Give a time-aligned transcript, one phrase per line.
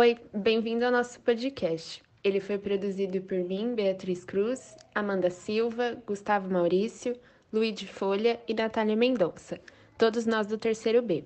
[0.00, 2.00] Oi, bem-vindo ao nosso podcast.
[2.22, 7.18] Ele foi produzido por mim, Beatriz Cruz, Amanda Silva, Gustavo Maurício,
[7.52, 9.58] Luiz Folha e Natália Mendonça,
[9.98, 11.24] todos nós do terceiro B.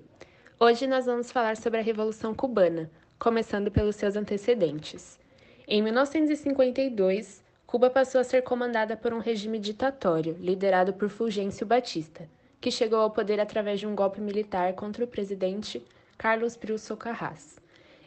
[0.59, 2.89] Hoje nós vamos falar sobre a Revolução Cubana,
[3.19, 5.19] começando pelos seus antecedentes.
[5.67, 12.27] Em 1952, Cuba passou a ser comandada por um regime ditatório, liderado por Fulgêncio Batista,
[12.59, 15.85] que chegou ao poder através de um golpe militar contra o presidente
[16.17, 17.61] Carlos Brilso Carras.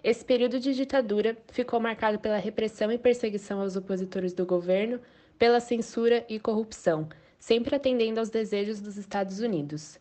[0.06, 5.01] Esse período de ditadura ficou marcado pela repressão e perseguição aos opositores do governo,
[5.37, 7.09] pela censura e corrupção,
[7.41, 9.98] sempre atendendo aos desejos dos Estados Unidos.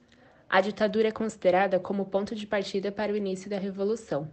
[0.47, 4.29] A ditadura é considerada como ponto de partida para o início da Revolução.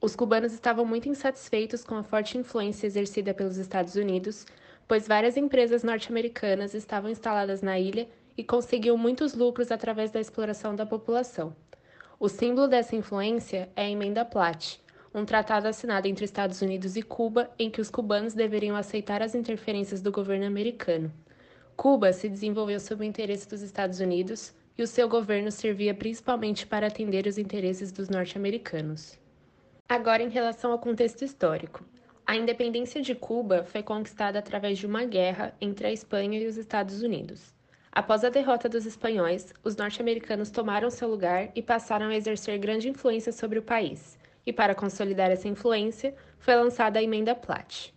[0.00, 4.44] Os cubanos estavam muito insatisfeitos com a forte influência exercida pelos Estados Unidos,
[4.88, 10.74] pois várias empresas norte-americanas estavam instaladas na ilha e conseguiam muitos lucros através da exploração
[10.74, 11.54] da população.
[12.22, 14.80] O símbolo dessa influência é a Emenda Platt,
[15.12, 19.34] um tratado assinado entre Estados Unidos e Cuba em que os cubanos deveriam aceitar as
[19.34, 21.12] interferências do governo americano.
[21.76, 26.64] Cuba se desenvolveu sob o interesse dos Estados Unidos e o seu governo servia principalmente
[26.64, 29.18] para atender os interesses dos norte-americanos.
[29.88, 31.84] Agora, em relação ao contexto histórico.
[32.24, 36.56] A independência de Cuba foi conquistada através de uma guerra entre a Espanha e os
[36.56, 37.52] Estados Unidos.
[37.94, 42.88] Após a derrota dos espanhóis, os norte-americanos tomaram seu lugar e passaram a exercer grande
[42.88, 44.18] influência sobre o país.
[44.46, 47.92] E para consolidar essa influência, foi lançada a Emenda Platt.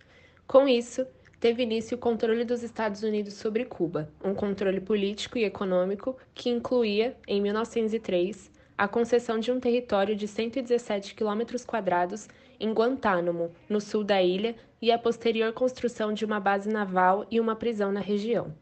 [0.45, 1.07] Com isso,
[1.39, 6.49] teve início o controle dos Estados Unidos sobre Cuba, um controle político e econômico que
[6.49, 12.27] incluía, em 1903, a concessão de um território de 117 quilômetros quadrados
[12.59, 17.39] em Guantánamo, no sul da ilha, e a posterior construção de uma base naval e
[17.39, 18.53] uma prisão na região.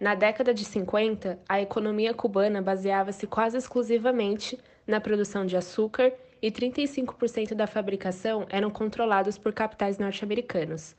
[0.00, 6.52] Na década de 50, a economia cubana baseava-se quase exclusivamente na produção de açúcar e
[6.52, 10.94] 35% da fabricação eram controlados por capitais norte-americanos.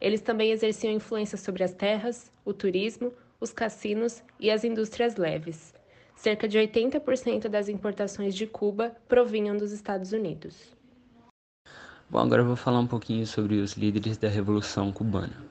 [0.00, 5.72] Eles também exerciam influência sobre as terras, o turismo, os cassinos e as indústrias leves.
[6.16, 10.76] Cerca de 80% das importações de Cuba provinham dos Estados Unidos.
[12.10, 15.49] Bom, agora eu vou falar um pouquinho sobre os líderes da Revolução Cubana.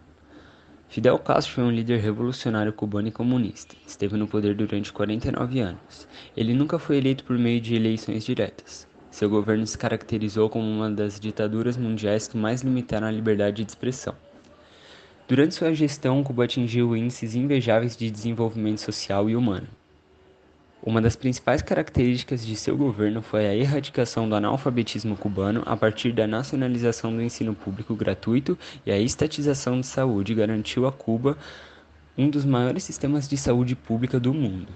[0.90, 3.76] Fidel Castro foi um líder revolucionário cubano e comunista.
[3.86, 6.08] Esteve no poder durante 49 anos.
[6.36, 8.88] Ele nunca foi eleito por meio de eleições diretas.
[9.12, 13.70] Seu governo se caracterizou como uma das ditaduras mundiais que mais limitaram a liberdade de
[13.70, 14.16] expressão.
[15.28, 19.68] Durante sua gestão, Cuba atingiu índices invejáveis de desenvolvimento social e humano.
[20.82, 26.14] Uma das principais características de seu governo foi a erradicação do analfabetismo cubano a partir
[26.14, 31.38] da nacionalização do ensino público gratuito e a estatização de saúde garantiu a Cuba
[32.18, 34.72] um dos maiores sistemas de saúde pública do mundo.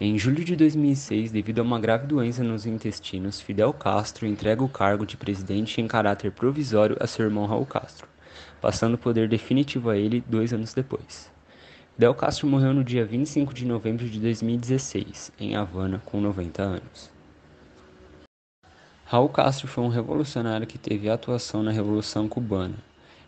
[0.00, 4.68] Em julho de 2006, devido a uma grave doença nos intestinos, Fidel Castro entrega o
[4.68, 8.08] cargo de presidente em caráter provisório a seu irmão Raul Castro,
[8.60, 11.30] passando o poder definitivo a ele dois anos depois.
[12.00, 17.10] Del Castro morreu no dia 25 de novembro de 2016, em Havana, com 90 anos.
[19.04, 22.76] Raul Castro foi um revolucionário que teve atuação na Revolução Cubana.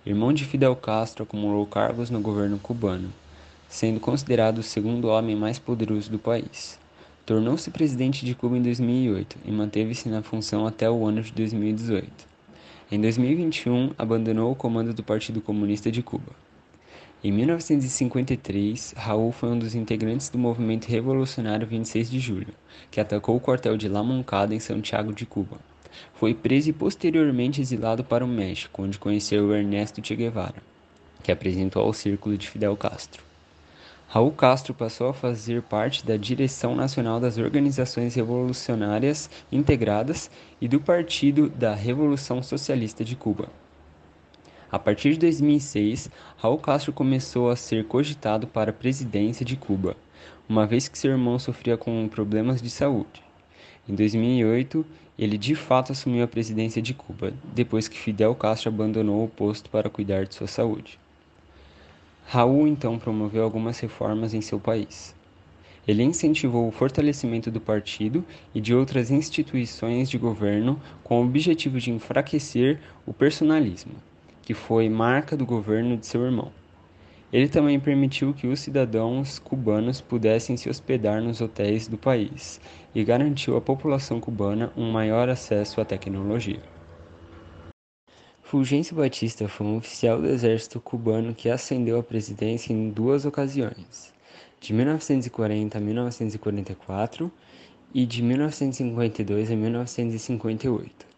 [0.06, 3.12] Irmão de Fidel Castro, acumulou cargos no governo cubano,
[3.69, 6.78] sendo considerado o segundo homem mais poderoso do país.
[7.27, 12.10] Tornou-se presidente de Cuba em 2008 e manteve-se na função até o ano de 2018.
[12.91, 16.33] Em 2021, abandonou o comando do Partido Comunista de Cuba.
[17.25, 22.53] Em 1953, Raul foi um dos integrantes do movimento revolucionário 26 de julho,
[22.91, 25.60] que atacou o quartel de La Moncada em Santiago de Cuba.
[26.15, 30.60] Foi preso e posteriormente exilado para o México, onde conheceu Ernesto Che Guevara,
[31.22, 33.22] que apresentou ao círculo de Fidel Castro.
[34.09, 40.28] Raul Castro passou a fazer parte da direção nacional das organizações revolucionárias integradas
[40.60, 43.62] e do Partido da Revolução Socialista de Cuba.
[44.72, 49.94] A partir de 2006, Raul Castro começou a ser cogitado para a presidência de Cuba,
[50.49, 53.22] uma vez que seu irmão sofria com problemas de saúde.
[53.86, 54.83] Em 2008,
[55.19, 59.69] ele de fato assumiu a presidência de Cuba, depois que Fidel Castro abandonou o posto
[59.69, 60.98] para cuidar de sua saúde.
[62.27, 65.15] Raul então promoveu algumas reformas em seu país.
[65.86, 68.24] Ele incentivou o fortalecimento do partido
[68.54, 73.97] e de outras instituições de governo com o objetivo de enfraquecer o personalismo
[74.42, 76.53] que foi marca do governo de seu irmão.
[77.33, 82.60] Ele também permitiu que os cidadãos cubanos pudessem se hospedar nos hotéis do país
[82.94, 86.60] e garantiu à população cubana um maior acesso à tecnologia.
[88.42, 94.12] Fulgêncio Batista foi um oficial do exército cubano que ascendeu à presidência em duas ocasiões,
[94.60, 97.33] de 1940 a 1944
[97.95, 101.11] e de 1952 a 1958.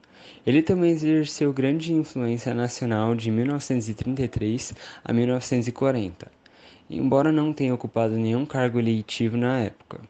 [0.47, 4.75] Ele também exerceu grande influência nacional de 1933
[5.05, 6.31] a 1940,
[6.91, 10.00] embora não tenha ocupado nenhum cargo eletivo na época.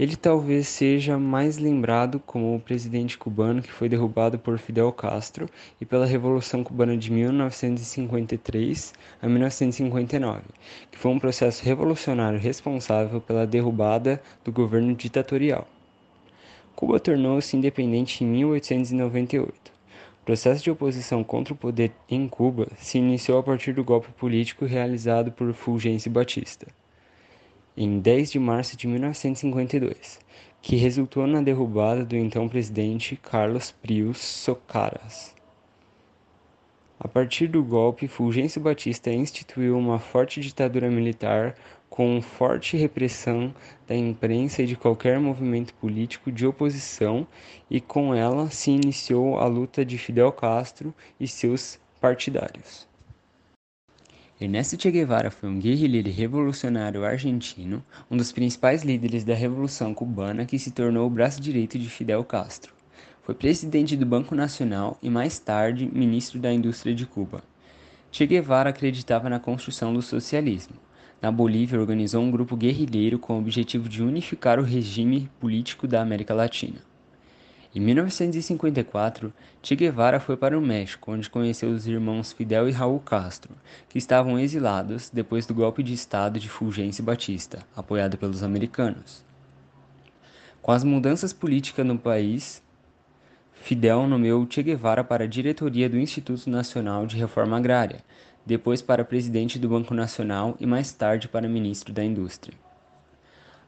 [0.00, 5.46] Ele talvez seja mais lembrado como o presidente cubano que foi derrubado por Fidel Castro
[5.78, 10.40] e pela Revolução Cubana de 1953 a 1959,
[10.90, 15.68] que foi um processo revolucionário responsável pela derrubada do governo ditatorial.
[16.80, 19.70] Cuba tornou-se independente em 1898.
[20.22, 24.10] O processo de oposição contra o poder em Cuba se iniciou a partir do golpe
[24.12, 26.66] político realizado por Fulgêncio Batista
[27.76, 30.20] em 10 de março de 1952,
[30.62, 35.34] que resultou na derrubada do então presidente Carlos Prius Socaras.
[36.98, 41.54] A partir do golpe, Fulgêncio Batista instituiu uma forte ditadura militar
[41.90, 43.52] com forte repressão
[43.86, 47.26] da imprensa e de qualquer movimento político de oposição,
[47.68, 52.88] e com ela se iniciou a luta de Fidel Castro e seus partidários.
[54.40, 60.46] Ernesto Che Guevara foi um guerrilheiro revolucionário argentino, um dos principais líderes da Revolução Cubana
[60.46, 62.72] que se tornou o braço direito de Fidel Castro.
[63.22, 67.42] Foi presidente do Banco Nacional e mais tarde ministro da Indústria de Cuba.
[68.10, 70.74] Che Guevara acreditava na construção do socialismo.
[71.20, 76.00] Na Bolívia, organizou um grupo guerrilheiro com o objetivo de unificar o regime político da
[76.00, 76.80] América Latina.
[77.74, 79.32] Em 1954,
[79.62, 83.54] Che Guevara foi para o México, onde conheceu os irmãos Fidel e Raul Castro,
[83.88, 89.22] que estavam exilados depois do golpe de Estado de Fulgêncio Batista, apoiado pelos americanos.
[90.62, 92.62] Com as mudanças políticas no país,
[93.52, 98.00] Fidel nomeou Che Guevara para a diretoria do Instituto Nacional de Reforma Agrária,
[98.50, 102.58] depois para presidente do Banco Nacional e mais tarde para ministro da Indústria.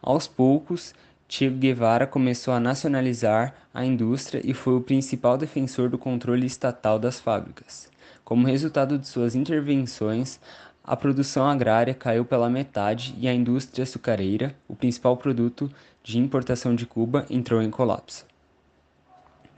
[0.03, 0.93] Aos poucos,
[1.29, 6.99] Che Guevara começou a nacionalizar a indústria e foi o principal defensor do controle estatal
[6.99, 7.89] das fábricas.
[8.25, 10.41] Como resultado de suas intervenções,
[10.83, 15.71] a produção agrária caiu pela metade e a indústria açucareira, o principal produto
[16.03, 18.27] de importação de Cuba, entrou em colapso.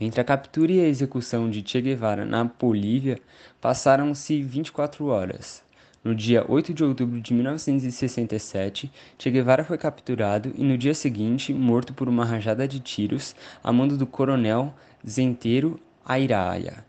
[0.05, 3.19] Entre a captura e a execução de Che Guevara na Bolívia,
[3.59, 5.63] passaram-se 24 horas.
[6.05, 11.55] No dia 8 de outubro de 1967, Che Guevara foi capturado e no dia seguinte
[11.55, 14.75] morto por uma rajada de tiros a mando do coronel
[15.09, 16.85] Zentero Airaia.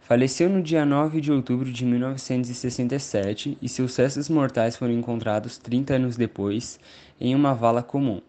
[0.00, 5.94] Faleceu no dia 9 de outubro de 1967 e seus restos mortais foram encontrados 30
[5.94, 6.80] anos depois
[7.20, 8.20] em uma vala comum,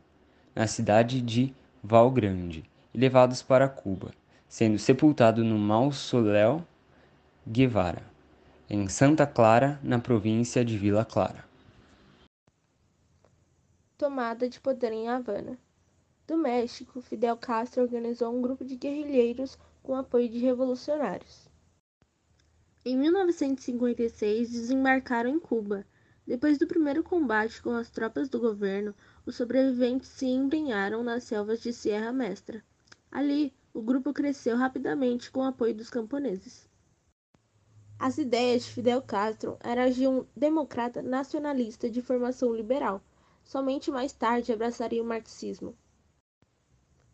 [0.56, 1.52] na cidade de
[1.84, 2.64] Val Grande,
[2.96, 4.12] e levados para Cuba,
[4.48, 6.66] sendo sepultado no Mausoléu
[7.46, 8.02] Guevara
[8.70, 11.44] em Santa Clara, na província de Vila Clara.
[13.98, 15.60] Tomada de poder em Havana.
[16.26, 21.50] Do México, Fidel Castro organizou um grupo de guerrilheiros com apoio de revolucionários.
[22.86, 25.86] Em 1956, desembarcaram em Cuba.
[26.26, 28.96] Depois do primeiro combate com as tropas do governo,
[29.26, 32.64] os sobreviventes se embrenharam nas selvas de Sierra Mestra.
[33.16, 36.68] Ali, o grupo cresceu rapidamente com o apoio dos camponeses.
[37.98, 43.02] As ideias de Fidel Castro eram de um democrata nacionalista de formação liberal.
[43.42, 45.74] Somente mais tarde abraçaria o marxismo.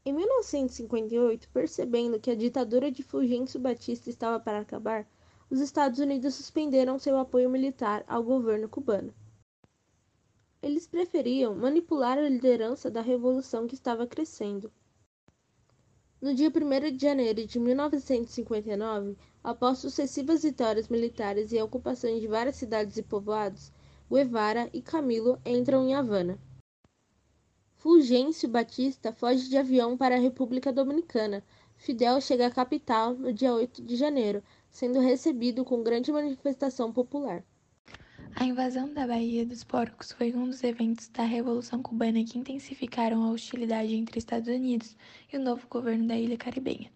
[0.03, 5.08] Em 1958, percebendo que a ditadura de Fulgêncio Batista estava para acabar,
[5.51, 9.13] os Estados Unidos suspenderam seu apoio militar ao governo cubano.
[10.63, 14.74] Eles preferiam manipular a liderança da revolução que estava crescendo.
[16.22, 22.28] No dia 1 de janeiro de 1959, após sucessivas vitórias militares e a ocupação de
[22.28, 23.72] várias cidades e povoados,
[24.08, 26.38] Guevara e Camilo entram em Havana.
[27.75, 31.44] Fulgêncio Batista foge de avião para a República Dominicana.
[31.75, 37.44] Fidel chega à capital no dia 8 de janeiro, sendo recebido com grande manifestação popular.
[38.36, 43.24] A invasão da Baía dos Porcos foi um dos eventos da Revolução Cubana que intensificaram
[43.24, 44.96] a hostilidade entre Estados Unidos
[45.32, 46.90] e o novo governo da ilha caribenha.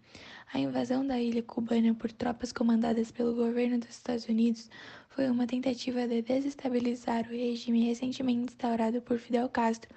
[0.52, 4.70] A invasão da ilha cubana por tropas comandadas pelo governo dos Estados Unidos
[5.10, 9.94] foi uma tentativa de desestabilizar o regime recentemente instaurado por Fidel Castro,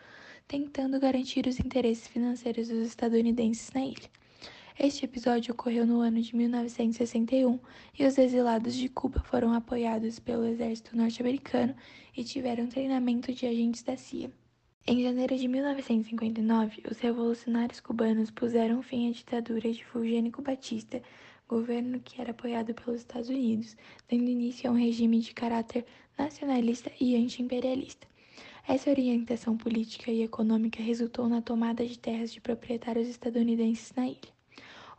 [0.47, 4.09] tentando garantir os interesses financeiros dos estadunidenses na ilha.
[4.81, 7.59] Este episódio ocorreu no ano de 1961
[7.99, 11.75] e os exilados de Cuba foram apoiados pelo exército norte-americano
[12.15, 14.31] e tiveram treinamento de agentes da CIA.
[14.87, 21.03] Em janeiro de 1959, os revolucionários cubanos puseram fim à ditadura de Fulgênio Batista,
[21.45, 23.75] governo que era apoiado pelos Estados Unidos,
[24.09, 25.85] dando início a um regime de caráter
[26.17, 28.07] nacionalista e anti-imperialista.
[28.65, 34.38] Essa orientação política e econômica resultou na tomada de terras de proprietários estadunidenses na ilha.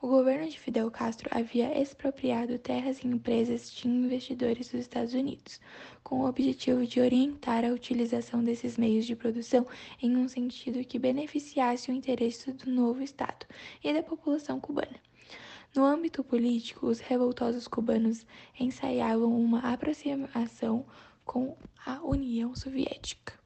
[0.02, 5.60] O governo de Fidel Castro havia expropriado terras e empresas de investidores dos Estados Unidos,
[6.02, 9.66] com o objetivo de orientar a utilização desses meios de produção
[10.00, 13.44] em um sentido que beneficiasse o interesse do novo Estado
[13.84, 14.96] e da população cubana.
[15.74, 18.24] No âmbito político, os revoltosos cubanos
[18.58, 20.86] ensaiavam uma aproximação
[21.26, 23.39] com a União Soviética.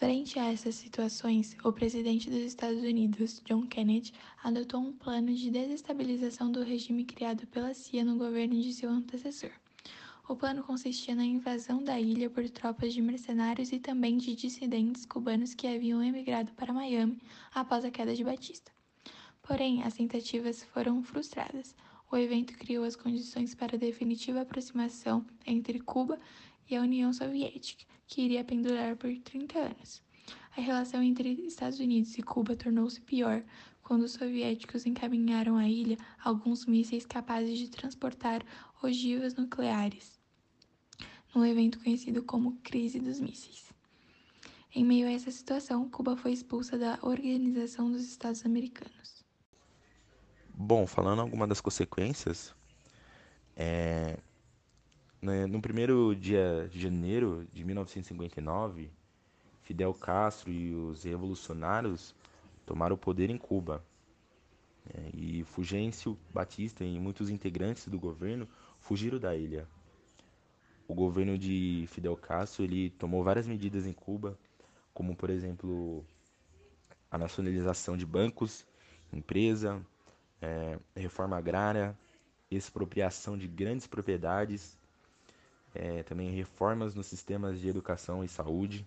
[0.00, 5.50] Frente a essas situações, o presidente dos Estados Unidos, John Kennedy, adotou um plano de
[5.50, 9.50] desestabilização do regime criado pela CIA no governo de seu antecessor.
[10.26, 15.04] O plano consistia na invasão da ilha por tropas de mercenários e também de dissidentes
[15.04, 17.18] cubanos que haviam emigrado para Miami
[17.54, 18.72] após a queda de Batista.
[19.42, 21.76] Porém, as tentativas foram frustradas.
[22.10, 26.18] O evento criou as condições para a definitiva aproximação entre Cuba
[26.70, 30.02] e a União Soviética, que iria pendurar por 30 anos.
[30.56, 33.42] A relação entre Estados Unidos e Cuba tornou-se pior
[33.82, 38.44] quando os soviéticos encaminharam à ilha alguns mísseis capazes de transportar
[38.82, 40.20] ogivas nucleares,
[41.34, 43.70] num evento conhecido como Crise dos Mísseis.
[44.72, 49.24] Em meio a essa situação, Cuba foi expulsa da Organização dos Estados Americanos.
[50.54, 52.54] Bom, falando algumas das consequências,
[53.56, 54.18] é,
[55.20, 58.90] né, no primeiro dia de janeiro de 1959,
[59.62, 62.14] Fidel Castro e os revolucionários
[62.64, 63.84] tomaram o poder em Cuba.
[64.86, 68.48] Né, e Fulgêncio Batista e muitos integrantes do governo
[68.80, 69.68] fugiram da ilha.
[70.88, 74.38] O governo de Fidel Castro ele tomou várias medidas em Cuba,
[74.94, 76.04] como por exemplo
[77.10, 78.66] a nacionalização de bancos,
[79.12, 79.84] empresa,
[80.40, 81.96] é, reforma agrária,
[82.50, 84.79] expropriação de grandes propriedades
[85.74, 88.86] é, também reformas nos sistemas de educação e saúde.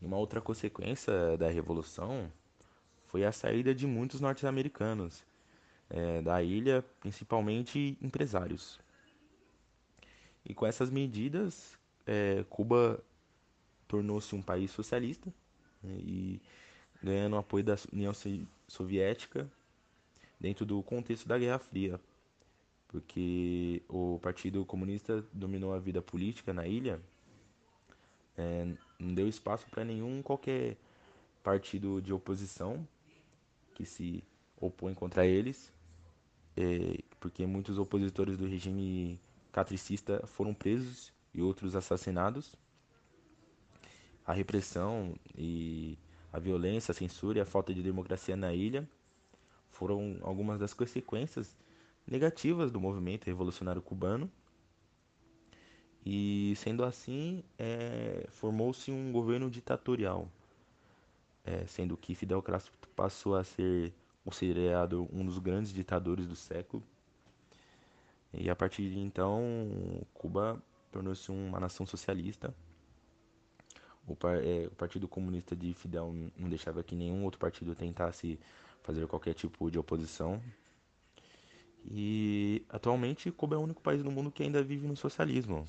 [0.00, 2.30] E uma outra consequência da Revolução
[3.06, 5.24] foi a saída de muitos norte-americanos
[5.90, 8.78] é, da ilha, principalmente empresários.
[10.44, 13.02] E com essas medidas, é, Cuba
[13.86, 15.32] tornou-se um país socialista
[15.82, 16.40] né, e
[17.02, 18.12] ganhando o apoio da União
[18.66, 19.50] Soviética
[20.38, 22.00] dentro do contexto da Guerra Fria,
[22.88, 27.00] porque o Partido Comunista dominou a vida política na ilha,
[28.36, 28.66] é,
[28.98, 30.76] não deu espaço para nenhum qualquer
[31.42, 32.86] partido de oposição
[33.74, 34.24] que se
[34.56, 35.72] opõe contra eles,
[36.56, 39.20] é, porque muitos opositores do regime
[39.52, 42.54] catricista foram presos e outros assassinados.
[44.24, 45.98] A repressão e
[46.32, 48.88] a violência, a censura e a falta de democracia na ilha
[49.70, 51.56] foram algumas das consequências
[52.08, 54.30] negativas do movimento revolucionário cubano.
[56.04, 60.26] E sendo assim, é, formou-se um governo ditatorial,
[61.44, 63.92] é, sendo que Fidel Castro passou a ser
[64.24, 66.82] considerado um dos grandes ditadores do século.
[68.32, 69.68] E a partir de então,
[70.14, 72.54] Cuba tornou-se uma nação socialista.
[74.06, 78.38] O, é, o, Partido Comunista de Fidel não deixava que nenhum outro partido tentasse
[78.82, 80.42] fazer qualquer tipo de oposição
[81.90, 85.66] e atualmente Cuba é o único país no mundo que ainda vive no socialismo.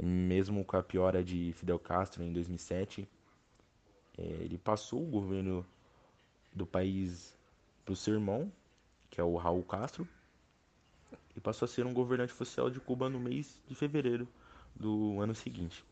[0.00, 3.08] Mesmo com a piora de Fidel Castro em 2007,
[4.18, 5.64] é, ele passou o governo
[6.52, 7.36] do país
[7.84, 8.50] para o seu irmão,
[9.10, 10.08] que é o Raul Castro,
[11.34, 14.26] e passou a ser um governante oficial de Cuba no mês de fevereiro
[14.74, 15.84] do ano seguinte.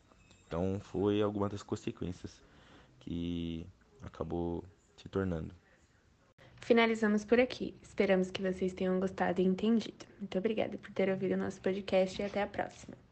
[0.47, 2.41] Então foi alguma das consequências
[2.99, 3.65] que
[4.01, 4.63] acabou
[4.97, 5.53] se tornando.
[6.65, 7.75] Finalizamos por aqui.
[7.79, 10.03] Esperamos que vocês tenham gostado e entendido.
[10.19, 13.04] Muito obrigada por ter ouvido o nosso podcast e até a próxima.